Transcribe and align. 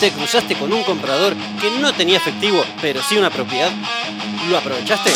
te 0.00 0.10
cruzaste 0.12 0.54
con 0.56 0.72
un 0.72 0.82
comprador 0.82 1.34
que 1.60 1.70
no 1.78 1.92
tenía 1.92 2.16
efectivo, 2.16 2.64
pero 2.80 3.02
sí 3.02 3.18
una 3.18 3.28
propiedad? 3.28 3.70
¿Lo 4.48 4.56
aprovechaste? 4.56 5.12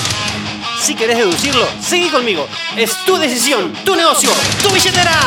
Si 0.79 0.95
querés 0.95 1.17
deducirlo, 1.17 1.67
seguí 1.81 2.11
conmigo. 2.11 2.47
Es 2.77 2.95
tu 3.07 3.17
decisión, 3.17 3.73
tu 3.83 3.97
negocio, 3.97 4.31
tu 4.63 4.69
billetera. 4.71 5.19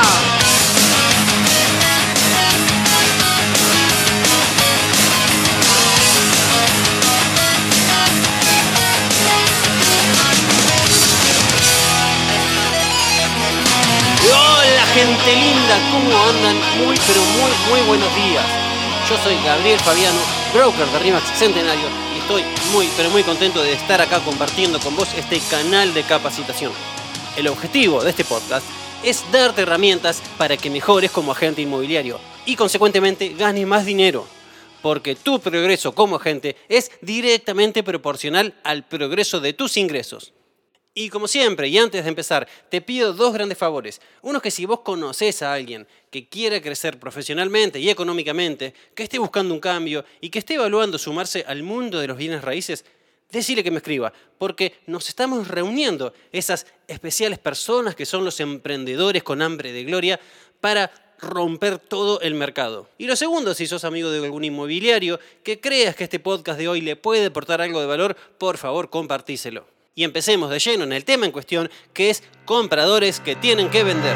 Gente 14.93 15.35
linda, 15.35 15.77
¿cómo 15.91 16.23
andan? 16.23 16.55
Muy 16.83 16.97
pero 17.05 17.21
muy 17.21 17.51
muy 17.69 17.87
buenos 17.87 18.15
días. 18.15 18.66
Yo 19.09 19.15
soy 19.19 19.35
Gabriel 19.41 19.79
Fabiano, 19.79 20.19
broker 20.53 20.85
de 20.85 20.99
Rimax 20.99 21.39
Centenario 21.39 21.85
y 22.13 22.19
estoy 22.19 22.43
muy 22.73 22.89
pero 22.97 23.09
muy 23.09 23.23
contento 23.23 23.63
de 23.63 23.71
estar 23.71 24.01
acá 24.01 24.19
compartiendo 24.19 24.81
con 24.81 24.97
vos 24.97 25.07
este 25.17 25.39
canal 25.49 25.93
de 25.93 26.03
capacitación. 26.03 26.73
El 27.37 27.47
objetivo 27.47 28.03
de 28.03 28.09
este 28.09 28.25
podcast 28.25 28.65
es 29.05 29.23
darte 29.31 29.61
herramientas 29.61 30.21
para 30.37 30.57
que 30.57 30.69
mejores 30.69 31.09
como 31.09 31.31
agente 31.31 31.61
inmobiliario 31.61 32.19
y 32.45 32.57
consecuentemente 32.57 33.29
ganes 33.29 33.65
más 33.65 33.85
dinero. 33.85 34.27
Porque 34.81 35.15
tu 35.15 35.39
progreso 35.39 35.93
como 35.93 36.17
agente 36.17 36.57
es 36.67 36.91
directamente 37.01 37.83
proporcional 37.83 38.55
al 38.65 38.83
progreso 38.83 39.39
de 39.39 39.53
tus 39.53 39.77
ingresos. 39.77 40.33
Y 40.99 41.09
como 41.11 41.27
siempre, 41.27 41.67
y 41.67 41.77
antes 41.77 42.03
de 42.03 42.09
empezar, 42.09 42.47
te 42.69 42.81
pido 42.81 43.13
dos 43.13 43.31
grandes 43.31 43.55
favores. 43.55 44.01
Uno 44.23 44.37
es 44.37 44.41
que 44.41 44.49
si 44.49 44.65
vos 44.65 44.79
conoces 44.79 45.43
a 45.43 45.53
alguien 45.53 45.85
que 46.09 46.27
quiere 46.27 46.59
crecer 46.59 46.99
profesionalmente 46.99 47.79
y 47.79 47.87
económicamente, 47.91 48.73
que 48.95 49.03
esté 49.03 49.19
buscando 49.19 49.53
un 49.53 49.59
cambio 49.59 50.03
y 50.21 50.31
que 50.31 50.39
esté 50.39 50.55
evaluando 50.55 50.97
sumarse 50.97 51.45
al 51.47 51.61
mundo 51.61 51.99
de 51.99 52.07
los 52.07 52.17
bienes 52.17 52.41
raíces, 52.41 52.83
decirle 53.29 53.63
que 53.63 53.69
me 53.69 53.77
escriba, 53.77 54.11
porque 54.39 54.79
nos 54.87 55.07
estamos 55.07 55.47
reuniendo 55.47 56.15
esas 56.31 56.65
especiales 56.87 57.37
personas 57.37 57.93
que 57.93 58.07
son 58.07 58.25
los 58.25 58.39
emprendedores 58.39 59.21
con 59.21 59.43
hambre 59.43 59.73
de 59.73 59.83
gloria 59.83 60.19
para 60.61 60.89
romper 61.19 61.77
todo 61.77 62.21
el 62.21 62.33
mercado. 62.33 62.89
Y 62.97 63.05
lo 63.05 63.15
segundo, 63.15 63.53
si 63.53 63.67
sos 63.67 63.83
amigo 63.83 64.09
de 64.09 64.25
algún 64.25 64.45
inmobiliario 64.45 65.19
que 65.43 65.59
creas 65.59 65.95
que 65.95 66.05
este 66.05 66.19
podcast 66.19 66.57
de 66.57 66.67
hoy 66.67 66.81
le 66.81 66.95
puede 66.95 67.27
aportar 67.27 67.61
algo 67.61 67.81
de 67.81 67.85
valor, 67.85 68.17
por 68.39 68.57
favor 68.57 68.89
compartíselo. 68.89 69.76
Y 69.97 70.03
empecemos 70.03 70.51
de 70.51 70.59
lleno 70.59 70.83
en 70.83 70.93
el 70.93 71.03
tema 71.03 71.25
en 71.25 71.31
cuestión, 71.31 71.71
que 71.91 72.11
es 72.11 72.21
compradores 72.45 73.19
que 73.19 73.35
tienen 73.35 73.67
que 73.71 73.83
vender. 73.83 74.15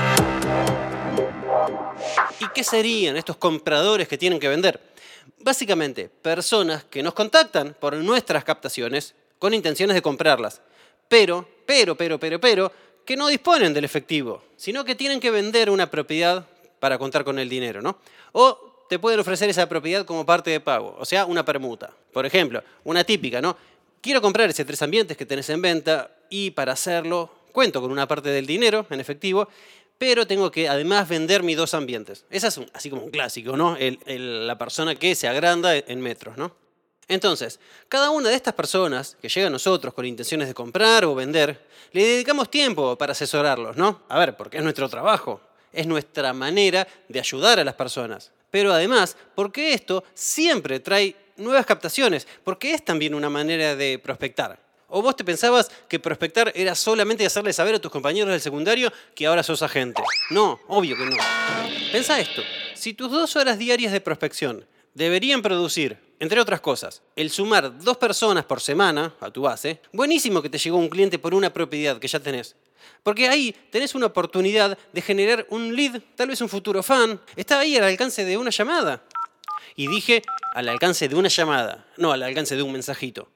¿Y 2.40 2.48
qué 2.54 2.64
serían 2.64 3.18
estos 3.18 3.38
compradores 3.38 4.08
que 4.08 4.16
tienen 4.16 4.40
que 4.40 4.48
vender? 4.48 4.80
Básicamente, 5.40 6.08
personas 6.08 6.84
que 6.84 7.02
nos 7.02 7.16
contactan 7.16 7.76
por 7.80 7.96
nuestras 7.96 8.44
captaciones 8.44 9.16
con 9.40 9.56
intenciones 9.56 9.96
de 9.96 10.04
comprarlas, 10.04 10.62
pero, 11.08 11.50
pero, 11.66 11.96
pero, 11.98 12.20
pero, 12.20 12.40
pero, 12.40 12.72
que 13.04 13.18
no 13.18 13.28
disponen 13.28 13.74
del 13.74 13.84
efectivo, 13.84 14.44
sino 14.58 14.86
que 14.86 14.94
tienen 14.94 15.20
que 15.20 15.32
vender 15.32 15.72
una 15.72 15.90
propiedad 15.90 16.46
para 16.80 17.00
contar 17.00 17.24
con 17.24 17.40
el 17.40 17.50
dinero, 17.50 17.82
¿no? 17.82 17.98
O 18.34 18.86
te 18.88 19.00
pueden 19.00 19.20
ofrecer 19.20 19.50
esa 19.50 19.68
propiedad 19.68 20.06
como 20.06 20.28
parte 20.28 20.52
de 20.52 20.60
pago, 20.60 20.96
o 21.00 21.06
sea, 21.06 21.26
una 21.26 21.44
permuta. 21.44 21.92
Por 22.14 22.26
ejemplo, 22.26 22.62
una 22.84 23.04
típica, 23.04 23.42
¿no? 23.42 23.58
Quiero 24.02 24.20
comprar 24.20 24.50
ese 24.50 24.66
tres 24.66 24.82
ambientes 24.82 25.16
que 25.16 25.28
tenés 25.28 25.50
en 25.52 25.62
venta 25.62 26.10
y 26.30 26.52
para 26.52 26.74
hacerlo 26.74 27.30
cuento 27.52 27.82
con 27.82 27.92
una 27.92 28.08
parte 28.08 28.30
del 28.30 28.48
dinero 28.48 28.88
en 28.90 29.00
efectivo, 29.00 29.48
pero 30.00 30.26
tengo 30.26 30.50
que 30.50 30.68
además 30.68 31.08
vender 31.08 31.44
mis 31.44 31.56
dos 31.56 31.76
ambientes. 31.76 32.26
Esa 32.32 32.48
es 32.48 32.60
así 32.74 32.90
como 32.90 33.04
un 33.04 33.12
clásico, 33.12 33.56
¿no? 33.56 33.78
la 34.08 34.58
persona 34.58 34.96
que 34.96 35.14
se 35.14 35.28
agranda 35.28 35.76
en 35.76 36.02
metros, 36.02 36.36
¿no? 36.36 36.56
Entonces, 37.08 37.60
cada 37.90 38.10
una 38.10 38.30
de 38.30 38.36
estas 38.36 38.56
personas 38.56 39.18
que 39.22 39.30
llega 39.30 39.48
a 39.48 39.52
nosotros 39.52 39.94
con 39.94 40.06
intenciones 40.06 40.48
de 40.48 40.54
comprar 40.56 41.06
o 41.06 41.14
vender, 41.14 41.68
le 41.92 42.04
dedicamos 42.04 42.50
tiempo 42.50 42.98
para 42.98 43.12
asesorarlos, 43.12 43.78
¿no? 43.78 44.02
A 44.08 44.18
ver, 44.18 44.36
porque 44.36 44.58
es 44.58 44.64
nuestro 44.64 44.90
trabajo, 44.90 45.42
es 45.74 45.86
nuestra 45.86 46.34
manera 46.34 46.88
de 47.08 47.20
ayudar 47.20 47.60
a 47.60 47.64
las 47.64 47.76
personas. 47.76 48.32
Pero 48.50 48.74
además, 48.74 49.16
porque 49.36 49.74
esto 49.74 50.04
siempre 50.14 50.80
trae 50.80 51.16
nuevas 51.42 51.66
captaciones, 51.66 52.28
porque 52.44 52.74
es 52.74 52.86
también 52.86 53.14
una 53.14 53.30
manera 53.30 53.76
de 53.76 54.00
prospectar. 54.00 54.60
¿O 54.94 55.02
vos 55.02 55.16
te 55.16 55.24
pensabas 55.24 55.72
que 55.88 56.00
prospectar 56.00 56.52
era 56.54 56.76
solamente 56.76 57.26
hacerle 57.26 57.54
saber 57.54 57.76
a 57.76 57.80
tus 57.80 57.92
compañeros 57.92 58.30
del 58.30 58.42
secundario 58.42 58.92
que 59.16 59.26
ahora 59.26 59.42
sos 59.42 59.62
agente? 59.62 60.02
No, 60.30 60.60
obvio 60.68 60.98
que 60.98 61.06
no. 61.06 61.16
Pensá 61.94 62.20
esto, 62.20 62.42
si 62.74 62.94
tus 62.94 63.10
dos 63.10 63.36
horas 63.38 63.58
diarias 63.58 63.94
de 63.94 64.02
prospección 64.02 64.66
deberían 64.94 65.42
producir, 65.42 65.98
entre 66.20 66.42
otras 66.42 66.60
cosas, 66.60 67.02
el 67.16 67.30
sumar 67.30 67.80
dos 67.80 67.98
personas 67.98 68.44
por 68.44 68.60
semana 68.60 69.14
a 69.22 69.32
tu 69.32 69.44
base, 69.44 69.80
buenísimo 69.94 70.42
que 70.42 70.50
te 70.50 70.58
llegó 70.58 70.78
un 70.78 70.90
cliente 70.90 71.18
por 71.18 71.34
una 71.34 71.54
propiedad 71.54 71.98
que 71.98 72.10
ya 72.10 72.20
tenés. 72.20 72.56
Porque 73.02 73.30
ahí 73.30 73.56
tenés 73.72 73.96
una 73.96 74.08
oportunidad 74.08 74.78
de 74.92 75.02
generar 75.02 75.48
un 75.50 75.76
lead, 75.76 76.02
tal 76.16 76.28
vez 76.28 76.42
un 76.42 76.50
futuro 76.50 76.84
fan, 76.84 77.20
está 77.36 77.60
ahí 77.60 77.78
al 77.78 77.86
alcance 77.86 78.26
de 78.26 78.38
una 78.38 78.50
llamada. 78.52 79.02
Y 79.76 79.88
dije 79.88 80.22
al 80.54 80.70
alcance 80.70 81.08
de 81.08 81.16
una 81.16 81.30
llamada, 81.30 81.86
no 81.98 82.12
al 82.12 82.24
alcance 82.24 82.56
de 82.56 82.64
un 82.64 82.72
mensajito. 82.72 83.30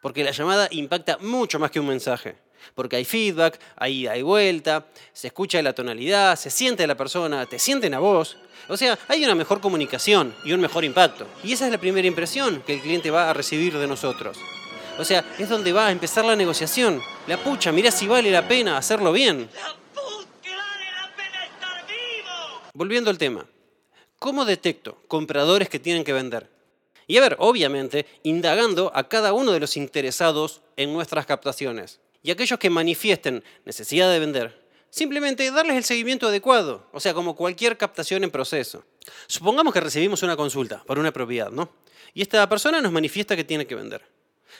Porque 0.00 0.24
la 0.24 0.32
llamada 0.32 0.68
impacta 0.70 1.18
mucho 1.18 1.58
más 1.58 1.70
que 1.70 1.80
un 1.80 1.86
mensaje. 1.86 2.36
Porque 2.74 2.96
hay 2.96 3.04
feedback, 3.04 3.60
hay 3.76 4.06
hay 4.06 4.22
vuelta, 4.22 4.86
se 5.12 5.28
escucha 5.28 5.60
la 5.62 5.72
tonalidad, 5.72 6.36
se 6.36 6.50
siente 6.50 6.86
la 6.86 6.96
persona, 6.96 7.46
te 7.46 7.58
sienten 7.58 7.94
a 7.94 7.98
vos. 7.98 8.36
O 8.68 8.76
sea, 8.76 8.98
hay 9.08 9.24
una 9.24 9.34
mejor 9.34 9.60
comunicación 9.60 10.34
y 10.44 10.52
un 10.52 10.60
mejor 10.60 10.84
impacto. 10.84 11.26
Y 11.42 11.52
esa 11.52 11.66
es 11.66 11.72
la 11.72 11.78
primera 11.78 12.06
impresión 12.06 12.62
que 12.62 12.74
el 12.74 12.80
cliente 12.80 13.10
va 13.10 13.30
a 13.30 13.32
recibir 13.34 13.76
de 13.76 13.86
nosotros. 13.86 14.38
O 14.98 15.04
sea, 15.04 15.24
es 15.38 15.48
donde 15.48 15.72
va 15.72 15.88
a 15.88 15.90
empezar 15.90 16.24
la 16.24 16.36
negociación. 16.36 17.02
La 17.26 17.36
pucha, 17.36 17.72
mirá 17.72 17.90
si 17.90 18.06
vale 18.06 18.30
la 18.30 18.46
pena 18.46 18.78
hacerlo 18.78 19.12
bien. 19.12 19.48
¡La 19.54 19.74
puta 19.92 20.28
vale 20.44 20.84
la 20.92 21.16
pena 21.16 21.44
estar 21.44 21.86
vivo! 21.86 22.60
Volviendo 22.72 23.10
al 23.10 23.18
tema. 23.18 23.44
¿Cómo 24.24 24.46
detecto 24.46 24.96
compradores 25.06 25.68
que 25.68 25.78
tienen 25.78 26.02
que 26.02 26.14
vender? 26.14 26.48
Y 27.06 27.18
a 27.18 27.20
ver, 27.20 27.36
obviamente, 27.40 28.06
indagando 28.22 28.90
a 28.94 29.06
cada 29.06 29.34
uno 29.34 29.52
de 29.52 29.60
los 29.60 29.76
interesados 29.76 30.62
en 30.78 30.94
nuestras 30.94 31.26
captaciones. 31.26 32.00
Y 32.22 32.30
aquellos 32.30 32.58
que 32.58 32.70
manifiesten 32.70 33.44
necesidad 33.66 34.10
de 34.10 34.18
vender, 34.18 34.66
simplemente 34.88 35.50
darles 35.50 35.76
el 35.76 35.84
seguimiento 35.84 36.28
adecuado, 36.28 36.88
o 36.92 37.00
sea, 37.00 37.12
como 37.12 37.36
cualquier 37.36 37.76
captación 37.76 38.24
en 38.24 38.30
proceso. 38.30 38.82
Supongamos 39.26 39.74
que 39.74 39.82
recibimos 39.82 40.22
una 40.22 40.36
consulta 40.38 40.82
por 40.86 40.98
una 40.98 41.12
propiedad, 41.12 41.50
¿no? 41.50 41.68
Y 42.14 42.22
esta 42.22 42.48
persona 42.48 42.80
nos 42.80 42.92
manifiesta 42.92 43.36
que 43.36 43.44
tiene 43.44 43.66
que 43.66 43.74
vender. 43.74 44.00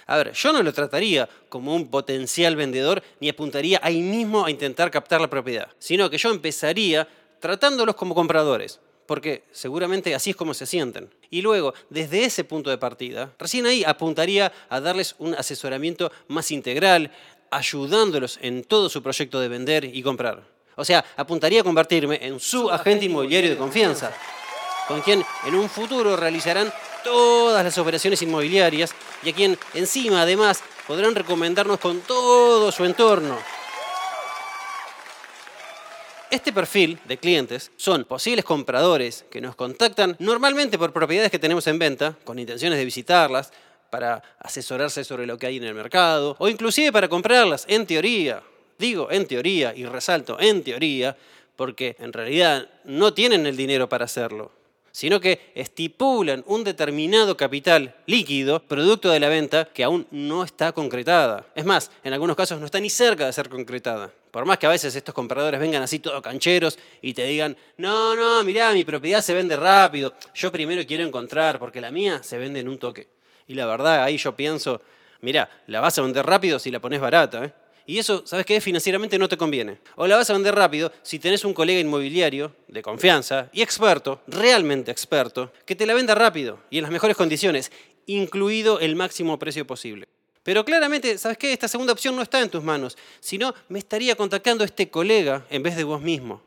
A 0.04 0.18
ver, 0.18 0.32
yo 0.32 0.52
no 0.52 0.62
lo 0.62 0.74
trataría 0.74 1.26
como 1.48 1.74
un 1.74 1.90
potencial 1.90 2.54
vendedor 2.54 3.02
ni 3.18 3.30
apuntaría 3.30 3.80
ahí 3.82 4.02
mismo 4.02 4.44
a 4.44 4.50
intentar 4.50 4.90
captar 4.90 5.22
la 5.22 5.30
propiedad, 5.30 5.70
sino 5.78 6.10
que 6.10 6.18
yo 6.18 6.30
empezaría 6.30 7.08
tratándolos 7.40 7.94
como 7.94 8.14
compradores 8.14 8.78
porque 9.06 9.44
seguramente 9.52 10.14
así 10.14 10.30
es 10.30 10.36
como 10.36 10.54
se 10.54 10.66
sienten. 10.66 11.10
Y 11.30 11.42
luego, 11.42 11.74
desde 11.90 12.24
ese 12.24 12.44
punto 12.44 12.70
de 12.70 12.78
partida, 12.78 13.32
recién 13.38 13.66
ahí 13.66 13.84
apuntaría 13.84 14.52
a 14.68 14.80
darles 14.80 15.14
un 15.18 15.34
asesoramiento 15.34 16.10
más 16.28 16.50
integral, 16.50 17.10
ayudándolos 17.50 18.38
en 18.42 18.64
todo 18.64 18.88
su 18.88 19.02
proyecto 19.02 19.40
de 19.40 19.48
vender 19.48 19.84
y 19.84 20.02
comprar. 20.02 20.42
O 20.76 20.84
sea, 20.84 21.04
apuntaría 21.16 21.60
a 21.60 21.64
convertirme 21.64 22.18
en 22.22 22.40
su 22.40 22.70
agente 22.70 23.04
inmobiliario 23.04 23.50
de 23.50 23.56
confianza, 23.56 24.12
con 24.88 25.00
quien 25.02 25.24
en 25.46 25.54
un 25.54 25.68
futuro 25.68 26.16
realizarán 26.16 26.72
todas 27.04 27.64
las 27.64 27.78
operaciones 27.78 28.20
inmobiliarias 28.22 28.94
y 29.22 29.30
a 29.30 29.34
quien 29.34 29.58
encima 29.74 30.22
además 30.22 30.62
podrán 30.86 31.14
recomendarnos 31.14 31.78
con 31.78 32.00
todo 32.00 32.72
su 32.72 32.84
entorno, 32.84 33.38
este 36.34 36.52
perfil 36.52 36.98
de 37.06 37.16
clientes 37.16 37.70
son 37.76 38.04
posibles 38.04 38.44
compradores 38.44 39.24
que 39.30 39.40
nos 39.40 39.54
contactan 39.54 40.16
normalmente 40.18 40.78
por 40.78 40.92
propiedades 40.92 41.30
que 41.30 41.38
tenemos 41.38 41.66
en 41.66 41.78
venta, 41.78 42.16
con 42.24 42.38
intenciones 42.38 42.78
de 42.78 42.84
visitarlas, 42.84 43.52
para 43.90 44.22
asesorarse 44.40 45.04
sobre 45.04 45.26
lo 45.26 45.38
que 45.38 45.46
hay 45.46 45.56
en 45.56 45.64
el 45.64 45.74
mercado, 45.74 46.34
o 46.40 46.48
inclusive 46.48 46.90
para 46.90 47.08
comprarlas, 47.08 47.64
en 47.68 47.86
teoría. 47.86 48.42
Digo 48.76 49.10
en 49.12 49.26
teoría 49.26 49.72
y 49.74 49.86
resalto 49.86 50.36
en 50.40 50.64
teoría, 50.64 51.16
porque 51.54 51.94
en 52.00 52.12
realidad 52.12 52.68
no 52.82 53.14
tienen 53.14 53.46
el 53.46 53.56
dinero 53.56 53.88
para 53.88 54.06
hacerlo 54.06 54.50
sino 54.94 55.20
que 55.20 55.50
estipulan 55.56 56.44
un 56.46 56.62
determinado 56.62 57.36
capital 57.36 57.96
líquido, 58.06 58.62
producto 58.62 59.10
de 59.10 59.18
la 59.18 59.28
venta, 59.28 59.64
que 59.74 59.82
aún 59.82 60.06
no 60.12 60.44
está 60.44 60.70
concretada. 60.70 61.44
Es 61.56 61.64
más, 61.64 61.90
en 62.04 62.12
algunos 62.12 62.36
casos 62.36 62.60
no 62.60 62.66
está 62.66 62.78
ni 62.78 62.88
cerca 62.88 63.26
de 63.26 63.32
ser 63.32 63.48
concretada. 63.48 64.12
Por 64.30 64.44
más 64.44 64.56
que 64.56 64.66
a 64.66 64.70
veces 64.70 64.94
estos 64.94 65.12
compradores 65.12 65.58
vengan 65.58 65.82
así 65.82 65.98
todos 65.98 66.22
cancheros 66.22 66.78
y 67.02 67.12
te 67.12 67.24
digan, 67.24 67.56
no, 67.76 68.14
no, 68.14 68.44
mirá, 68.44 68.72
mi 68.72 68.84
propiedad 68.84 69.20
se 69.20 69.34
vende 69.34 69.56
rápido, 69.56 70.14
yo 70.32 70.52
primero 70.52 70.86
quiero 70.86 71.02
encontrar, 71.02 71.58
porque 71.58 71.80
la 71.80 71.90
mía 71.90 72.22
se 72.22 72.38
vende 72.38 72.60
en 72.60 72.68
un 72.68 72.78
toque. 72.78 73.08
Y 73.48 73.54
la 73.54 73.66
verdad, 73.66 74.04
ahí 74.04 74.16
yo 74.16 74.36
pienso, 74.36 74.80
mirá, 75.22 75.50
la 75.66 75.80
vas 75.80 75.98
a 75.98 76.02
vender 76.02 76.24
rápido 76.24 76.60
si 76.60 76.70
la 76.70 76.78
pones 76.78 77.00
barata, 77.00 77.44
¿eh? 77.46 77.52
Y 77.86 77.98
eso, 77.98 78.22
¿sabes 78.26 78.46
qué? 78.46 78.60
Financieramente 78.60 79.18
no 79.18 79.28
te 79.28 79.36
conviene. 79.36 79.78
O 79.96 80.06
la 80.06 80.16
vas 80.16 80.30
a 80.30 80.32
vender 80.32 80.54
rápido 80.54 80.90
si 81.02 81.18
tenés 81.18 81.44
un 81.44 81.52
colega 81.52 81.80
inmobiliario 81.80 82.54
de 82.68 82.82
confianza 82.82 83.50
y 83.52 83.62
experto, 83.62 84.22
realmente 84.26 84.90
experto, 84.90 85.52
que 85.66 85.76
te 85.76 85.86
la 85.86 85.94
venda 85.94 86.14
rápido 86.14 86.60
y 86.70 86.78
en 86.78 86.82
las 86.82 86.92
mejores 86.92 87.16
condiciones, 87.16 87.70
incluido 88.06 88.80
el 88.80 88.96
máximo 88.96 89.38
precio 89.38 89.66
posible. 89.66 90.08
Pero 90.42 90.64
claramente, 90.64 91.16
¿sabes 91.18 91.38
qué? 91.38 91.52
Esta 91.52 91.68
segunda 91.68 91.92
opción 91.92 92.16
no 92.16 92.22
está 92.22 92.40
en 92.40 92.50
tus 92.50 92.62
manos, 92.62 92.96
sino 93.20 93.54
me 93.68 93.78
estaría 93.78 94.14
contactando 94.14 94.64
este 94.64 94.90
colega 94.90 95.46
en 95.50 95.62
vez 95.62 95.76
de 95.76 95.84
vos 95.84 96.02
mismo. 96.02 96.42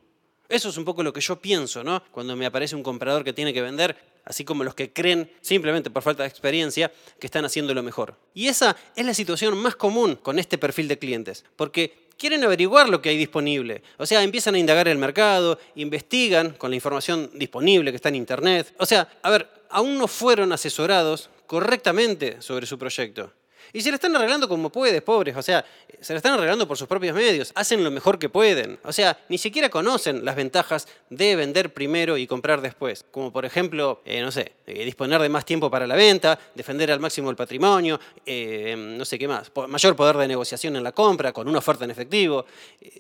Eso 0.50 0.70
es 0.70 0.78
un 0.78 0.86
poco 0.86 1.04
lo 1.04 1.12
que 1.12 1.22
yo 1.22 1.38
pienso, 1.38 1.84
¿no? 1.84 2.04
Cuando 2.12 2.36
me 2.36 2.46
aparece 2.46 2.76
un 2.76 2.84
comprador 2.84 3.24
que 3.24 3.34
tiene 3.34 3.54
que 3.54 3.62
vender, 3.62 3.98
así 4.24 4.46
como 4.46 4.64
los 4.64 4.76
que 4.76 4.94
creen, 4.94 5.30
simplemente 5.42 5.90
por 5.90 6.04
falta 6.04 6.24
de 6.24 6.30
experiencia, 6.30 6.92
que 7.20 7.28
están 7.28 7.46
haciendo 7.46 7.74
lo 7.74 7.84
mejor. 7.84 8.16
Y 8.34 8.48
esa 8.48 8.76
es 8.96 9.06
la 9.06 9.14
situación 9.14 9.58
más 9.58 9.76
común 9.76 10.16
con 10.16 10.40
este 10.40 10.58
perfil 10.58 10.88
de 10.88 11.00
clientes, 11.00 11.44
porque 11.56 12.08
quieren 12.18 12.44
averiguar 12.44 12.90
lo 12.90 13.02
que 13.02 13.10
hay 13.10 13.18
disponible. 13.18 13.84
O 13.98 14.06
sea, 14.06 14.24
empiezan 14.24 14.56
a 14.56 14.60
indagar 14.60 14.88
el 14.88 14.98
mercado, 14.98 15.60
investigan 15.76 16.52
con 16.52 16.72
la 16.72 16.76
información 16.76 17.30
disponible 17.34 17.92
que 17.92 17.98
está 17.98 18.10
en 18.10 18.16
Internet. 18.16 18.74
O 18.78 18.86
sea, 18.86 19.08
a 19.22 19.30
ver, 19.30 19.50
aún 19.70 19.98
no 19.98 20.08
fueron 20.08 20.52
asesorados 20.52 21.30
correctamente 21.46 22.42
sobre 22.42 22.66
su 22.66 22.78
proyecto. 22.78 23.32
Y 23.74 23.82
se 23.82 23.90
le 23.90 23.96
están 23.96 24.16
arreglando 24.16 24.48
como 24.48 24.70
puedes, 24.70 25.02
pobres. 25.02 25.36
O 25.36 25.42
sea, 25.42 25.66
se 26.00 26.14
le 26.14 26.18
están 26.18 26.34
arreglando 26.34 26.68
por 26.68 26.78
sus 26.78 26.88
propios 26.88 27.16
medios. 27.16 27.52
Hacen 27.56 27.84
lo 27.84 27.92
mejor 27.92 28.20
que 28.20 28.30
pueden. 28.30 28.80
O 28.84 28.94
sea, 28.94 29.20
ni 29.30 29.38
siquiera 29.38 29.70
conocen 29.70 30.24
las 30.24 30.36
ventajas 30.36 30.88
de 31.10 31.36
vender 31.36 31.74
primero 31.74 32.18
y 32.18 32.28
comprar 32.28 32.62
después. 32.62 33.06
Como 33.12 33.32
por 33.32 33.46
ejemplo, 33.46 34.02
eh, 34.06 34.22
no 34.22 34.32
sé, 34.32 34.54
eh, 34.66 34.86
disponer 34.86 35.22
de 35.22 35.30
más 35.30 35.46
tiempo 35.46 35.70
para 35.70 35.88
la 35.88 35.96
venta, 35.96 36.40
defender 36.56 36.92
al 36.92 37.00
máximo 37.00 37.30
el 37.30 37.36
patrimonio, 37.36 38.00
eh, 38.26 38.76
no 38.78 39.06
sé 39.06 39.18
qué 39.20 39.28
más. 39.28 39.52
Mayor 39.68 39.96
poder 39.96 40.18
de 40.18 40.28
negociación 40.28 40.76
en 40.76 40.84
la 40.84 40.92
compra, 40.92 41.34
con 41.34 41.48
una 41.48 41.60
oferta 41.60 41.86
en 41.86 41.92
efectivo. 41.92 42.46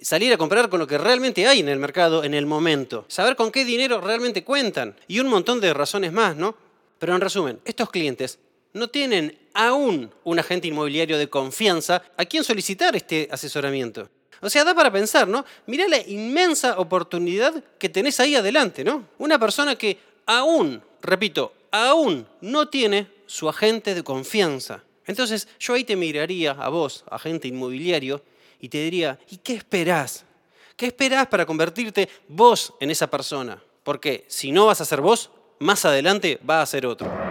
salir 0.02 0.34
a 0.34 0.38
comprar 0.38 0.70
con 0.70 0.80
lo 0.80 0.88
que 0.88 0.98
realmente 0.98 1.48
hay 1.48 1.60
en 1.60 1.70
el 1.70 1.80
mercado 1.80 2.24
en 2.24 2.34
el 2.34 2.46
momento. 2.46 3.06
Saber 3.08 3.36
con 3.36 3.52
qué 3.52 3.66
dinero 3.66 4.02
realmente 4.02 4.44
cuentan. 4.44 4.96
Y 5.08 5.20
un 5.20 5.28
montón 5.28 5.60
de 5.60 5.74
razones 5.74 6.12
más, 6.12 6.36
¿no? 6.36 6.56
Pero 7.00 7.14
en 7.14 7.22
resumen, 7.22 7.60
estos 7.64 7.90
clientes 7.90 8.40
no 8.78 8.90
tienen 8.90 9.38
aún 9.54 10.12
un 10.24 10.40
agente 10.40 10.68
inmobiliario 10.68 11.18
de 11.18 11.30
confianza 11.30 12.04
a 12.16 12.26
quien 12.26 12.44
solicitar 12.44 12.96
este 12.96 13.28
asesoramiento. 13.32 14.10
O 14.42 14.50
sea, 14.50 14.64
da 14.64 14.76
para 14.76 14.92
pensar, 14.92 15.28
¿no? 15.28 15.44
Mirá 15.66 15.88
la 15.88 15.98
inmensa 15.98 16.78
oportunidad 16.80 17.64
que 17.80 17.90
tenés 17.90 18.20
ahí 18.20 18.36
adelante, 18.36 18.84
¿no? 18.84 19.08
Una 19.18 19.40
persona 19.40 19.76
que 19.76 19.98
aún, 20.26 20.82
repito, 21.02 21.54
aún 21.72 22.28
no 22.42 22.70
tiene 22.70 23.08
su 23.26 23.50
agente 23.50 23.96
de 23.96 24.04
confianza. 24.04 24.84
Entonces, 25.06 25.48
yo 25.60 25.74
ahí 25.74 25.84
te 25.84 25.96
miraría 25.96 26.52
a 26.52 26.70
vos, 26.70 27.04
agente 27.10 27.48
inmobiliario, 27.48 28.22
y 28.60 28.70
te 28.70 28.80
diría, 28.80 29.20
¿y 29.30 29.38
qué 29.38 29.54
esperás? 29.54 30.26
¿Qué 30.76 30.88
esperás 30.88 31.28
para 31.28 31.46
convertirte 31.46 32.08
vos 32.28 32.74
en 32.80 32.92
esa 32.92 33.10
persona? 33.10 33.62
Porque 33.84 34.26
si 34.28 34.52
no 34.52 34.68
vas 34.68 34.82
a 34.82 34.86
ser 34.86 35.02
vos, 35.02 35.32
más 35.60 35.86
adelante 35.86 36.40
va 36.48 36.62
a 36.62 36.66
ser 36.66 36.86
otro. 36.86 37.27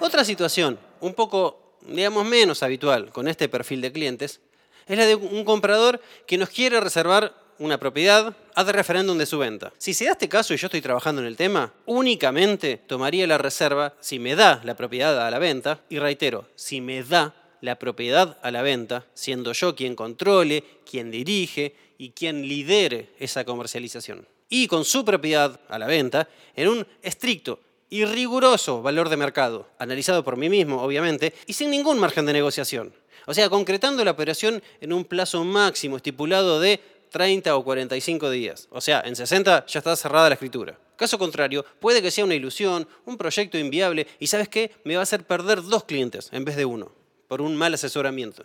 Otra 0.00 0.24
situación, 0.24 0.78
un 1.00 1.12
poco, 1.12 1.74
digamos, 1.86 2.24
menos 2.24 2.62
habitual 2.62 3.10
con 3.10 3.26
este 3.26 3.48
perfil 3.48 3.80
de 3.80 3.90
clientes, 3.90 4.40
es 4.86 4.96
la 4.96 5.04
de 5.06 5.16
un 5.16 5.44
comprador 5.44 6.00
que 6.24 6.38
nos 6.38 6.50
quiere 6.50 6.80
reservar 6.80 7.34
una 7.58 7.78
propiedad 7.78 8.36
de 8.56 8.72
referéndum 8.72 9.18
de 9.18 9.26
su 9.26 9.38
venta. 9.38 9.72
Si 9.76 9.92
se 9.94 10.04
da 10.04 10.12
este 10.12 10.28
caso 10.28 10.54
y 10.54 10.56
yo 10.56 10.68
estoy 10.68 10.80
trabajando 10.80 11.20
en 11.20 11.26
el 11.26 11.36
tema, 11.36 11.72
únicamente 11.86 12.76
tomaría 12.86 13.26
la 13.26 13.38
reserva 13.38 13.94
si 13.98 14.20
me 14.20 14.36
da 14.36 14.60
la 14.62 14.76
propiedad 14.76 15.26
a 15.26 15.30
la 15.32 15.40
venta, 15.40 15.80
y 15.88 15.98
reitero, 15.98 16.46
si 16.54 16.80
me 16.80 17.02
da 17.02 17.34
la 17.60 17.76
propiedad 17.76 18.38
a 18.42 18.52
la 18.52 18.62
venta, 18.62 19.04
siendo 19.14 19.52
yo 19.52 19.74
quien 19.74 19.96
controle, 19.96 20.62
quien 20.88 21.10
dirige 21.10 21.74
y 21.98 22.10
quien 22.10 22.46
lidere 22.46 23.10
esa 23.18 23.44
comercialización. 23.44 24.28
Y 24.48 24.68
con 24.68 24.84
su 24.84 25.04
propiedad 25.04 25.60
a 25.68 25.78
la 25.78 25.88
venta, 25.88 26.28
en 26.54 26.68
un 26.68 26.86
estricto 27.02 27.58
y 27.90 28.04
riguroso 28.04 28.82
valor 28.82 29.08
de 29.08 29.16
mercado, 29.16 29.68
analizado 29.78 30.24
por 30.24 30.36
mí 30.36 30.48
mismo, 30.48 30.82
obviamente, 30.82 31.34
y 31.46 31.52
sin 31.52 31.70
ningún 31.70 31.98
margen 31.98 32.26
de 32.26 32.32
negociación. 32.32 32.92
O 33.26 33.34
sea, 33.34 33.50
concretando 33.50 34.04
la 34.04 34.10
operación 34.10 34.62
en 34.80 34.92
un 34.92 35.04
plazo 35.04 35.44
máximo 35.44 35.96
estipulado 35.96 36.60
de 36.60 36.80
30 37.10 37.56
o 37.56 37.64
45 37.64 38.30
días. 38.30 38.68
O 38.70 38.80
sea, 38.80 39.02
en 39.04 39.16
60 39.16 39.66
ya 39.66 39.78
está 39.78 39.96
cerrada 39.96 40.28
la 40.28 40.34
escritura. 40.34 40.78
Caso 40.96 41.18
contrario, 41.18 41.64
puede 41.80 42.02
que 42.02 42.10
sea 42.10 42.24
una 42.24 42.34
ilusión, 42.34 42.88
un 43.04 43.16
proyecto 43.16 43.56
inviable 43.58 44.06
y 44.18 44.26
sabes 44.26 44.48
qué, 44.48 44.72
me 44.84 44.94
va 44.94 45.00
a 45.00 45.02
hacer 45.04 45.24
perder 45.24 45.62
dos 45.62 45.84
clientes 45.84 46.28
en 46.32 46.44
vez 46.44 46.56
de 46.56 46.64
uno, 46.64 46.92
por 47.28 47.40
un 47.40 47.56
mal 47.56 47.74
asesoramiento. 47.74 48.44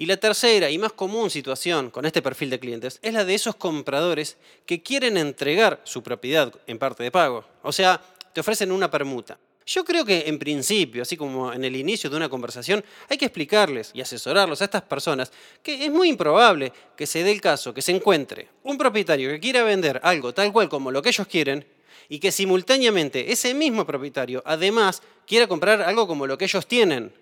Y 0.00 0.06
la 0.06 0.16
tercera 0.16 0.70
y 0.70 0.78
más 0.78 0.92
común 0.92 1.28
situación 1.28 1.90
con 1.90 2.06
este 2.06 2.22
perfil 2.22 2.50
de 2.50 2.60
clientes 2.60 3.00
es 3.02 3.12
la 3.12 3.24
de 3.24 3.34
esos 3.34 3.56
compradores 3.56 4.36
que 4.64 4.80
quieren 4.80 5.16
entregar 5.16 5.80
su 5.82 6.04
propiedad 6.04 6.54
en 6.68 6.78
parte 6.78 7.02
de 7.02 7.10
pago. 7.10 7.44
O 7.64 7.72
sea, 7.72 8.00
te 8.32 8.40
ofrecen 8.40 8.70
una 8.70 8.88
permuta. 8.88 9.36
Yo 9.66 9.84
creo 9.84 10.04
que 10.04 10.28
en 10.28 10.38
principio, 10.38 11.02
así 11.02 11.16
como 11.16 11.52
en 11.52 11.64
el 11.64 11.74
inicio 11.74 12.08
de 12.08 12.16
una 12.16 12.28
conversación, 12.28 12.84
hay 13.08 13.18
que 13.18 13.24
explicarles 13.24 13.90
y 13.92 14.00
asesorarlos 14.00 14.62
a 14.62 14.66
estas 14.66 14.82
personas 14.82 15.32
que 15.64 15.84
es 15.84 15.90
muy 15.90 16.10
improbable 16.10 16.72
que 16.96 17.04
se 17.04 17.24
dé 17.24 17.32
el 17.32 17.40
caso 17.40 17.74
que 17.74 17.82
se 17.82 17.90
encuentre 17.90 18.50
un 18.62 18.78
propietario 18.78 19.30
que 19.30 19.40
quiera 19.40 19.64
vender 19.64 20.00
algo 20.04 20.32
tal 20.32 20.52
cual 20.52 20.68
como 20.68 20.92
lo 20.92 21.02
que 21.02 21.08
ellos 21.08 21.26
quieren 21.26 21.66
y 22.08 22.20
que 22.20 22.30
simultáneamente 22.30 23.32
ese 23.32 23.52
mismo 23.52 23.84
propietario 23.84 24.44
además 24.46 25.02
quiera 25.26 25.48
comprar 25.48 25.82
algo 25.82 26.06
como 26.06 26.24
lo 26.28 26.38
que 26.38 26.44
ellos 26.44 26.68
tienen 26.68 27.12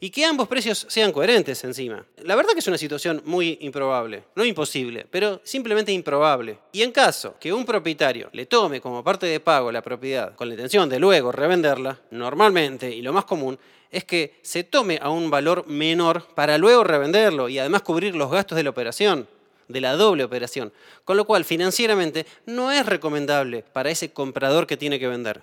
y 0.00 0.10
que 0.10 0.24
ambos 0.24 0.48
precios 0.48 0.86
sean 0.88 1.12
coherentes 1.12 1.62
encima. 1.64 2.04
La 2.22 2.36
verdad 2.36 2.52
que 2.52 2.60
es 2.60 2.66
una 2.66 2.78
situación 2.78 3.22
muy 3.24 3.58
improbable, 3.60 4.24
no 4.34 4.44
imposible, 4.44 5.06
pero 5.10 5.40
simplemente 5.44 5.92
improbable. 5.92 6.58
Y 6.72 6.82
en 6.82 6.92
caso 6.92 7.36
que 7.38 7.52
un 7.52 7.64
propietario 7.64 8.28
le 8.32 8.46
tome 8.46 8.80
como 8.80 9.02
parte 9.02 9.26
de 9.26 9.40
pago 9.40 9.72
la 9.72 9.82
propiedad 9.82 10.34
con 10.34 10.48
la 10.48 10.54
intención 10.54 10.88
de 10.88 10.98
luego 10.98 11.32
revenderla, 11.32 12.00
normalmente 12.10 12.90
y 12.90 13.02
lo 13.02 13.12
más 13.12 13.24
común 13.24 13.58
es 13.90 14.04
que 14.04 14.38
se 14.42 14.64
tome 14.64 14.98
a 15.00 15.10
un 15.10 15.30
valor 15.30 15.66
menor 15.66 16.26
para 16.34 16.58
luego 16.58 16.84
revenderlo 16.84 17.48
y 17.48 17.58
además 17.58 17.82
cubrir 17.82 18.14
los 18.14 18.30
gastos 18.30 18.56
de 18.56 18.64
la 18.64 18.70
operación 18.70 19.28
de 19.68 19.80
la 19.80 19.96
doble 19.96 20.24
operación, 20.24 20.72
con 21.04 21.16
lo 21.16 21.24
cual 21.24 21.44
financieramente 21.44 22.26
no 22.46 22.70
es 22.70 22.86
recomendable 22.86 23.64
para 23.72 23.90
ese 23.90 24.12
comprador 24.12 24.66
que 24.66 24.76
tiene 24.76 24.98
que 24.98 25.08
vender, 25.08 25.40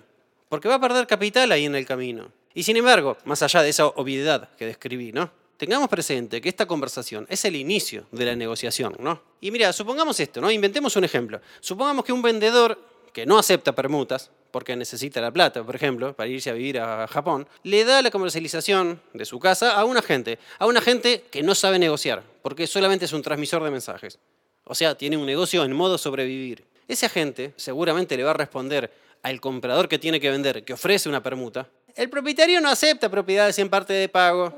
porque 0.48 0.68
va 0.68 0.76
a 0.76 0.80
perder 0.80 1.06
capital 1.06 1.52
ahí 1.52 1.64
en 1.64 1.74
el 1.74 1.86
camino. 1.86 2.30
Y 2.54 2.62
sin 2.62 2.76
embargo, 2.76 3.16
más 3.24 3.42
allá 3.42 3.62
de 3.62 3.68
esa 3.68 3.86
obviedad 3.86 4.48
que 4.56 4.66
describí, 4.66 5.12
¿no? 5.12 5.30
Tengamos 5.56 5.88
presente 5.88 6.40
que 6.40 6.48
esta 6.48 6.66
conversación 6.66 7.26
es 7.28 7.44
el 7.44 7.56
inicio 7.56 8.06
de 8.12 8.24
la 8.24 8.36
negociación, 8.36 8.96
¿no? 8.98 9.22
Y 9.40 9.50
mira, 9.50 9.72
supongamos 9.72 10.18
esto, 10.20 10.40
¿no? 10.40 10.50
Inventemos 10.50 10.96
un 10.96 11.04
ejemplo. 11.04 11.40
Supongamos 11.60 12.04
que 12.04 12.12
un 12.12 12.22
vendedor 12.22 12.78
que 13.12 13.26
no 13.26 13.38
acepta 13.38 13.74
permutas, 13.74 14.30
porque 14.50 14.76
necesita 14.76 15.20
la 15.20 15.32
plata, 15.32 15.64
por 15.64 15.74
ejemplo, 15.74 16.14
para 16.14 16.28
irse 16.28 16.50
a 16.50 16.52
vivir 16.52 16.78
a 16.78 17.08
Japón, 17.08 17.46
le 17.64 17.84
da 17.84 18.02
la 18.02 18.10
comercialización 18.10 19.00
de 19.12 19.24
su 19.24 19.40
casa 19.40 19.72
a 19.74 19.84
un 19.84 19.96
agente, 19.96 20.38
a 20.58 20.66
un 20.66 20.76
agente 20.76 21.24
que 21.30 21.42
no 21.42 21.56
sabe 21.56 21.78
negociar, 21.78 22.22
porque 22.40 22.66
solamente 22.68 23.04
es 23.04 23.12
un 23.12 23.22
transmisor 23.22 23.64
de 23.64 23.70
mensajes. 23.70 24.18
O 24.64 24.74
sea, 24.74 24.96
tiene 24.96 25.16
un 25.16 25.26
negocio 25.26 25.64
en 25.64 25.72
modo 25.72 25.98
sobrevivir. 25.98 26.64
Ese 26.86 27.06
agente 27.06 27.52
seguramente 27.56 28.16
le 28.16 28.24
va 28.24 28.30
a 28.30 28.34
responder 28.34 28.92
al 29.22 29.40
comprador 29.40 29.88
que 29.88 29.98
tiene 29.98 30.20
que 30.20 30.30
vender, 30.30 30.64
que 30.64 30.74
ofrece 30.74 31.08
una 31.08 31.22
permuta, 31.22 31.68
el 31.94 32.10
propietario 32.10 32.60
no 32.60 32.68
acepta 32.68 33.08
propiedades 33.08 33.58
en 33.58 33.68
parte 33.68 33.92
de 33.92 34.08
pago. 34.08 34.52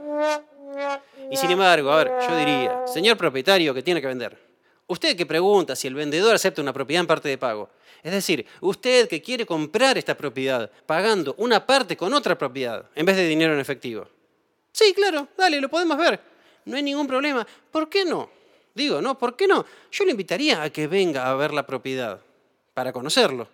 Y 1.31 1.37
sin 1.37 1.51
embargo, 1.51 1.91
a 1.91 2.05
ver, 2.05 2.13
yo 2.29 2.37
diría, 2.37 2.87
señor 2.87 3.17
propietario 3.17 3.75
que 3.75 3.83
tiene 3.83 4.01
que 4.01 4.07
vender, 4.07 4.39
usted 4.87 5.17
que 5.17 5.27
pregunta 5.27 5.75
si 5.75 5.89
el 5.89 5.95
vendedor 5.95 6.35
acepta 6.35 6.63
una 6.63 6.73
propiedad 6.73 7.01
en 7.01 7.07
parte 7.07 7.29
de 7.29 7.39
pago, 7.39 7.69
es 8.03 8.13
decir, 8.13 8.47
usted 8.61 9.09
que 9.09 9.21
quiere 9.21 9.45
comprar 9.45 9.99
esta 9.99 10.17
propiedad 10.17 10.71
pagando 10.87 11.35
una 11.39 11.67
parte 11.67 11.97
con 11.97 12.15
otra 12.15 12.39
propiedad 12.39 12.85
en 12.95 13.05
vez 13.05 13.17
de 13.17 13.27
dinero 13.27 13.55
en 13.55 13.59
efectivo. 13.59 14.07
Sí, 14.71 14.93
claro, 14.95 15.29
dale, 15.37 15.61
lo 15.61 15.69
podemos 15.69 15.97
ver. 15.99 16.21
No 16.67 16.77
hay 16.77 16.83
ningún 16.83 17.07
problema. 17.07 17.47
¿Por 17.73 17.89
qué 17.89 18.05
no? 18.05 18.31
Digo, 18.75 19.01
¿no? 19.01 19.19
¿Por 19.19 19.35
qué 19.35 19.47
no? 19.47 19.65
Yo 19.91 20.05
le 20.05 20.11
invitaría 20.11 20.63
a 20.63 20.71
que 20.71 20.87
venga 20.87 21.29
a 21.29 21.35
ver 21.35 21.53
la 21.53 21.67
propiedad 21.67 22.21
para 22.75 22.93
conocerlo. 22.93 23.49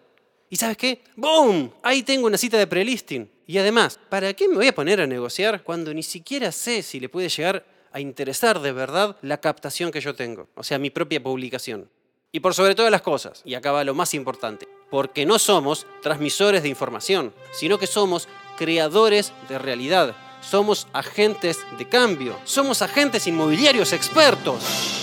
¿Y 0.52 0.56
sabes 0.56 0.76
qué? 0.76 1.02
¡Boom! 1.16 1.72
Ahí 1.82 2.02
tengo 2.02 2.26
una 2.26 2.36
cita 2.36 2.58
de 2.58 2.66
prelisting. 2.66 3.26
Y 3.46 3.56
además, 3.56 3.98
¿para 4.10 4.34
qué 4.34 4.48
me 4.48 4.56
voy 4.56 4.68
a 4.68 4.74
poner 4.74 5.00
a 5.00 5.06
negociar 5.06 5.62
cuando 5.62 5.94
ni 5.94 6.02
siquiera 6.02 6.52
sé 6.52 6.82
si 6.82 7.00
le 7.00 7.08
puede 7.08 7.30
llegar 7.30 7.64
a 7.90 8.00
interesar 8.00 8.60
de 8.60 8.72
verdad 8.72 9.16
la 9.22 9.40
captación 9.40 9.90
que 9.90 10.02
yo 10.02 10.14
tengo? 10.14 10.50
O 10.54 10.62
sea, 10.62 10.78
mi 10.78 10.90
propia 10.90 11.22
publicación. 11.22 11.88
Y 12.32 12.40
por 12.40 12.52
sobre 12.52 12.74
todas 12.74 12.90
las 12.90 13.00
cosas, 13.00 13.40
y 13.46 13.54
acá 13.54 13.72
va 13.72 13.82
lo 13.82 13.94
más 13.94 14.12
importante, 14.12 14.68
porque 14.90 15.24
no 15.24 15.38
somos 15.38 15.86
transmisores 16.02 16.62
de 16.62 16.68
información, 16.68 17.32
sino 17.52 17.78
que 17.78 17.86
somos 17.86 18.28
creadores 18.58 19.32
de 19.48 19.58
realidad. 19.58 20.14
Somos 20.42 20.86
agentes 20.92 21.60
de 21.78 21.88
cambio. 21.88 22.38
Somos 22.44 22.82
agentes 22.82 23.26
inmobiliarios 23.26 23.94
expertos 23.94 25.01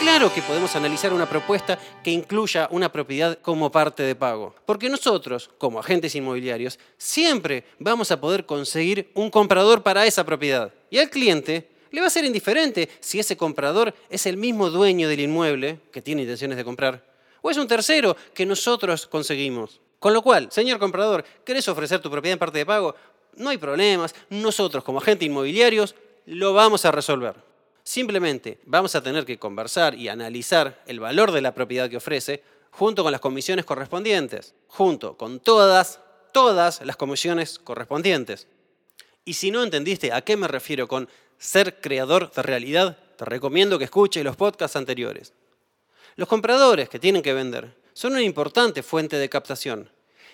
claro 0.00 0.32
que 0.32 0.42
podemos 0.42 0.74
analizar 0.76 1.12
una 1.12 1.28
propuesta 1.28 1.78
que 2.02 2.10
incluya 2.10 2.68
una 2.70 2.90
propiedad 2.90 3.38
como 3.40 3.70
parte 3.70 4.02
de 4.02 4.14
pago. 4.14 4.54
Porque 4.66 4.88
nosotros, 4.88 5.50
como 5.58 5.78
agentes 5.78 6.14
inmobiliarios, 6.14 6.78
siempre 6.98 7.64
vamos 7.78 8.10
a 8.10 8.20
poder 8.20 8.46
conseguir 8.46 9.10
un 9.14 9.30
comprador 9.30 9.82
para 9.82 10.06
esa 10.06 10.24
propiedad. 10.24 10.72
Y 10.90 10.98
al 10.98 11.10
cliente 11.10 11.70
le 11.90 12.00
va 12.00 12.08
a 12.08 12.10
ser 12.10 12.24
indiferente 12.24 12.88
si 13.00 13.18
ese 13.18 13.36
comprador 13.36 13.94
es 14.10 14.26
el 14.26 14.36
mismo 14.36 14.70
dueño 14.70 15.08
del 15.08 15.20
inmueble 15.20 15.80
que 15.92 16.02
tiene 16.02 16.22
intenciones 16.22 16.56
de 16.56 16.64
comprar 16.64 17.14
o 17.44 17.50
es 17.50 17.58
un 17.58 17.68
tercero 17.68 18.16
que 18.32 18.46
nosotros 18.46 19.06
conseguimos. 19.06 19.78
Con 19.98 20.14
lo 20.14 20.22
cual, 20.22 20.48
señor 20.50 20.78
comprador, 20.78 21.22
¿querés 21.44 21.68
ofrecer 21.68 22.00
tu 22.00 22.10
propiedad 22.10 22.32
en 22.32 22.38
parte 22.38 22.56
de 22.56 22.64
pago? 22.64 22.94
No 23.36 23.50
hay 23.50 23.58
problemas, 23.58 24.14
nosotros 24.30 24.82
como 24.82 24.98
agentes 24.98 25.26
inmobiliarios 25.26 25.94
lo 26.24 26.54
vamos 26.54 26.86
a 26.86 26.90
resolver. 26.90 27.34
Simplemente 27.84 28.58
vamos 28.64 28.94
a 28.94 29.02
tener 29.02 29.26
que 29.26 29.38
conversar 29.38 29.94
y 29.94 30.08
analizar 30.08 30.82
el 30.86 31.00
valor 31.00 31.32
de 31.32 31.42
la 31.42 31.54
propiedad 31.54 31.90
que 31.90 31.98
ofrece 31.98 32.42
junto 32.70 33.02
con 33.02 33.12
las 33.12 33.20
comisiones 33.20 33.66
correspondientes, 33.66 34.54
junto 34.68 35.18
con 35.18 35.38
todas, 35.38 36.00
todas 36.32 36.80
las 36.80 36.96
comisiones 36.96 37.58
correspondientes. 37.58 38.48
Y 39.26 39.34
si 39.34 39.50
no 39.50 39.62
entendiste 39.62 40.12
a 40.12 40.22
qué 40.22 40.36
me 40.36 40.48
refiero 40.48 40.88
con 40.88 41.08
ser 41.38 41.80
creador 41.80 42.32
de 42.32 42.42
realidad, 42.42 42.98
te 43.16 43.26
recomiendo 43.26 43.78
que 43.78 43.84
escuches 43.84 44.24
los 44.24 44.34
podcasts 44.34 44.76
anteriores. 44.76 45.34
Los 46.16 46.28
compradores 46.28 46.88
que 46.88 46.98
tienen 46.98 47.22
que 47.22 47.34
vender 47.34 47.76
son 47.92 48.12
una 48.12 48.22
importante 48.22 48.82
fuente 48.82 49.18
de 49.18 49.28
captación 49.28 49.90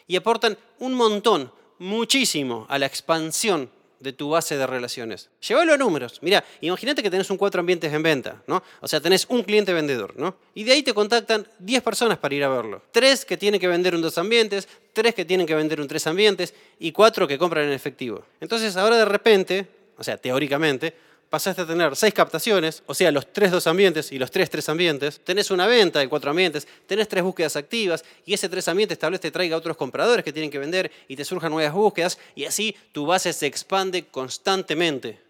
y 0.06 0.16
aportan 0.16 0.56
un 0.78 0.94
montón, 0.94 1.52
muchísimo, 1.78 2.66
a 2.68 2.78
la 2.78 2.86
expansión 2.86 3.70
de 4.00 4.12
tu 4.12 4.30
base 4.30 4.56
de 4.56 4.66
relaciones. 4.66 5.28
Llévalo 5.46 5.74
a 5.74 5.76
números. 5.76 6.18
Mira, 6.22 6.42
imagínate 6.62 7.02
que 7.02 7.10
tenés 7.10 7.30
un 7.30 7.36
cuatro 7.36 7.60
ambientes 7.60 7.92
en 7.92 8.02
venta, 8.02 8.42
¿no? 8.46 8.62
O 8.80 8.88
sea, 8.88 9.00
tenés 9.00 9.26
un 9.28 9.42
cliente 9.42 9.72
vendedor, 9.72 10.14
¿no? 10.16 10.36
Y 10.54 10.64
de 10.64 10.72
ahí 10.72 10.82
te 10.82 10.94
contactan 10.94 11.46
10 11.58 11.82
personas 11.82 12.18
para 12.18 12.34
ir 12.34 12.42
a 12.42 12.48
verlo. 12.48 12.82
Tres 12.90 13.24
que 13.24 13.36
tienen 13.36 13.60
que 13.60 13.68
vender 13.68 13.94
un 13.94 14.00
dos 14.00 14.16
ambientes, 14.18 14.68
tres 14.94 15.14
que 15.14 15.24
tienen 15.24 15.46
que 15.46 15.54
vender 15.54 15.80
un 15.80 15.86
tres 15.86 16.06
ambientes 16.06 16.54
y 16.78 16.92
cuatro 16.92 17.28
que 17.28 17.38
compran 17.38 17.66
en 17.66 17.72
efectivo. 17.72 18.24
Entonces, 18.40 18.76
ahora 18.76 18.96
de 18.96 19.04
repente, 19.04 19.66
o 19.98 20.02
sea, 20.02 20.16
teóricamente, 20.16 20.94
pasaste 21.30 21.62
a 21.62 21.66
tener 21.66 21.94
seis 21.94 22.12
captaciones, 22.12 22.82
o 22.86 22.92
sea, 22.92 23.12
los 23.12 23.32
tres 23.32 23.52
dos 23.52 23.66
ambientes 23.68 24.10
y 24.10 24.18
los 24.18 24.30
tres 24.30 24.50
tres 24.50 24.68
ambientes, 24.68 25.20
tenés 25.24 25.50
una 25.52 25.66
venta 25.68 26.00
de 26.00 26.08
cuatro 26.08 26.30
ambientes, 26.30 26.66
tenés 26.86 27.08
tres 27.08 27.22
búsquedas 27.22 27.54
activas 27.54 28.04
y 28.26 28.34
ese 28.34 28.48
tres 28.48 28.66
ambientes 28.66 28.98
tal 28.98 29.12
vez 29.12 29.20
te 29.20 29.30
traiga 29.30 29.56
otros 29.56 29.76
compradores 29.76 30.24
que 30.24 30.32
tienen 30.32 30.50
que 30.50 30.58
vender 30.58 30.90
y 31.06 31.14
te 31.14 31.24
surjan 31.24 31.52
nuevas 31.52 31.72
búsquedas 31.72 32.18
y 32.34 32.44
así 32.44 32.76
tu 32.92 33.06
base 33.06 33.32
se 33.32 33.46
expande 33.46 34.06
constantemente. 34.08 35.20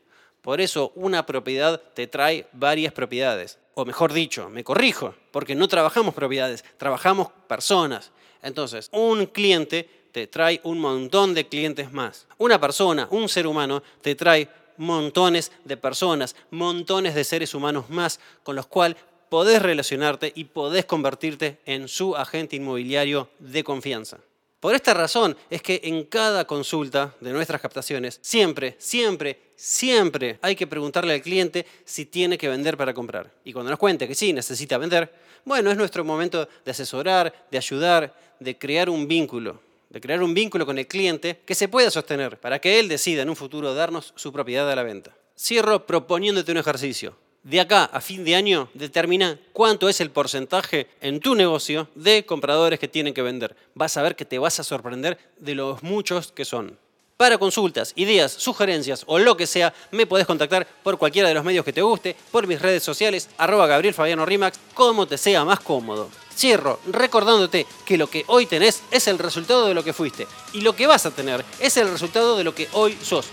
Por 0.40 0.62
eso 0.62 0.92
una 0.94 1.26
propiedad 1.26 1.80
te 1.94 2.06
trae 2.06 2.46
varias 2.52 2.94
propiedades. 2.94 3.58
O 3.74 3.84
mejor 3.84 4.12
dicho, 4.12 4.48
me 4.48 4.64
corrijo, 4.64 5.14
porque 5.30 5.54
no 5.54 5.68
trabajamos 5.68 6.14
propiedades, 6.14 6.64
trabajamos 6.78 7.28
personas. 7.46 8.10
Entonces, 8.42 8.88
un 8.92 9.26
cliente 9.26 9.88
te 10.12 10.26
trae 10.26 10.60
un 10.64 10.78
montón 10.78 11.34
de 11.34 11.46
clientes 11.46 11.92
más. 11.92 12.26
Una 12.38 12.60
persona, 12.60 13.06
un 13.10 13.28
ser 13.28 13.46
humano, 13.46 13.82
te 14.00 14.14
trae 14.14 14.48
montones 14.76 15.52
de 15.64 15.76
personas, 15.76 16.36
montones 16.50 17.14
de 17.14 17.24
seres 17.24 17.54
humanos 17.54 17.90
más 17.90 18.20
con 18.42 18.56
los 18.56 18.66
cuales 18.66 18.96
podés 19.28 19.62
relacionarte 19.62 20.32
y 20.34 20.44
podés 20.44 20.84
convertirte 20.84 21.58
en 21.64 21.88
su 21.88 22.16
agente 22.16 22.56
inmobiliario 22.56 23.30
de 23.38 23.64
confianza. 23.64 24.18
Por 24.58 24.74
esta 24.74 24.92
razón 24.92 25.36
es 25.48 25.62
que 25.62 25.80
en 25.84 26.04
cada 26.04 26.46
consulta 26.46 27.14
de 27.20 27.32
nuestras 27.32 27.62
captaciones, 27.62 28.18
siempre, 28.20 28.76
siempre, 28.78 29.40
siempre 29.56 30.38
hay 30.42 30.54
que 30.54 30.66
preguntarle 30.66 31.14
al 31.14 31.22
cliente 31.22 31.64
si 31.86 32.04
tiene 32.04 32.36
que 32.36 32.48
vender 32.48 32.76
para 32.76 32.92
comprar. 32.92 33.30
Y 33.42 33.54
cuando 33.54 33.70
nos 33.70 33.78
cuente 33.78 34.06
que 34.06 34.14
sí, 34.14 34.34
necesita 34.34 34.76
vender, 34.76 35.14
bueno, 35.46 35.70
es 35.70 35.78
nuestro 35.78 36.04
momento 36.04 36.46
de 36.62 36.70
asesorar, 36.70 37.46
de 37.50 37.56
ayudar, 37.56 38.14
de 38.38 38.58
crear 38.58 38.90
un 38.90 39.08
vínculo 39.08 39.60
de 39.90 40.00
crear 40.00 40.22
un 40.22 40.32
vínculo 40.32 40.64
con 40.64 40.78
el 40.78 40.86
cliente 40.86 41.40
que 41.44 41.54
se 41.54 41.68
pueda 41.68 41.90
sostener 41.90 42.38
para 42.38 42.60
que 42.60 42.78
él 42.78 42.88
decida 42.88 43.22
en 43.22 43.28
un 43.28 43.36
futuro 43.36 43.74
darnos 43.74 44.14
su 44.16 44.32
propiedad 44.32 44.70
a 44.70 44.76
la 44.76 44.84
venta. 44.84 45.14
Cierro 45.36 45.84
proponiéndote 45.86 46.52
un 46.52 46.58
ejercicio. 46.58 47.16
De 47.42 47.58
acá 47.58 47.84
a 47.84 48.00
fin 48.00 48.24
de 48.24 48.36
año 48.36 48.68
determina 48.74 49.40
cuánto 49.52 49.88
es 49.88 50.00
el 50.00 50.10
porcentaje 50.10 50.88
en 51.00 51.20
tu 51.20 51.34
negocio 51.34 51.88
de 51.94 52.24
compradores 52.26 52.78
que 52.78 52.88
tienen 52.88 53.14
que 53.14 53.22
vender. 53.22 53.56
Vas 53.74 53.96
a 53.96 54.02
ver 54.02 54.14
que 54.14 54.26
te 54.26 54.38
vas 54.38 54.60
a 54.60 54.64
sorprender 54.64 55.18
de 55.38 55.54
los 55.54 55.82
muchos 55.82 56.32
que 56.32 56.44
son. 56.44 56.78
Para 57.16 57.38
consultas, 57.38 57.92
ideas, 57.96 58.32
sugerencias 58.32 59.04
o 59.06 59.18
lo 59.18 59.36
que 59.36 59.46
sea, 59.46 59.74
me 59.90 60.06
podés 60.06 60.26
contactar 60.26 60.66
por 60.82 60.98
cualquiera 60.98 61.28
de 61.28 61.34
los 61.34 61.44
medios 61.44 61.64
que 61.64 61.72
te 61.72 61.82
guste, 61.82 62.14
por 62.30 62.46
mis 62.46 62.60
redes 62.60 62.82
sociales, 62.82 63.28
arroba 63.38 63.66
Gabriel 63.66 63.94
Fabiano 63.94 64.24
Rimax, 64.24 64.58
como 64.74 65.06
te 65.06 65.18
sea 65.18 65.44
más 65.44 65.60
cómodo. 65.60 66.10
Cierro 66.40 66.80
recordándote 66.86 67.66
que 67.84 67.98
lo 67.98 68.08
que 68.08 68.24
hoy 68.26 68.46
tenés 68.46 68.80
es 68.90 69.06
el 69.08 69.18
resultado 69.18 69.68
de 69.68 69.74
lo 69.74 69.84
que 69.84 69.92
fuiste 69.92 70.26
y 70.54 70.62
lo 70.62 70.74
que 70.74 70.86
vas 70.86 71.04
a 71.04 71.10
tener 71.10 71.44
es 71.58 71.76
el 71.76 71.90
resultado 71.90 72.34
de 72.38 72.44
lo 72.44 72.54
que 72.54 72.66
hoy 72.72 72.96
sos. 73.02 73.26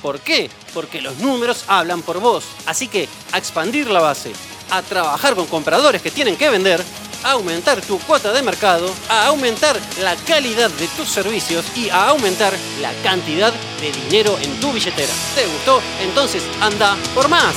¿Por 0.00 0.20
qué? 0.20 0.48
Porque 0.72 1.00
los 1.00 1.18
números 1.18 1.64
hablan 1.66 2.02
por 2.02 2.20
vos. 2.20 2.44
Así 2.66 2.86
que 2.86 3.08
a 3.32 3.38
expandir 3.38 3.90
la 3.90 3.98
base, 3.98 4.32
a 4.70 4.80
trabajar 4.80 5.34
con 5.34 5.48
compradores 5.48 6.02
que 6.02 6.12
tienen 6.12 6.36
que 6.36 6.50
vender 6.50 6.80
a 7.24 7.32
aumentar 7.32 7.80
tu 7.80 7.98
cuota 7.98 8.32
de 8.32 8.42
mercado, 8.42 8.88
a 9.08 9.26
aumentar 9.26 9.76
la 10.00 10.14
calidad 10.14 10.70
de 10.70 10.86
tus 10.86 11.08
servicios 11.08 11.64
y 11.76 11.88
a 11.88 12.10
aumentar 12.10 12.52
la 12.80 12.92
cantidad 13.02 13.52
de 13.80 13.90
dinero 13.90 14.38
en 14.40 14.60
tu 14.60 14.72
billetera. 14.72 15.12
¿Te 15.34 15.46
gustó? 15.46 15.82
Entonces 16.00 16.44
anda 16.60 16.96
por 17.12 17.28
más. 17.28 17.56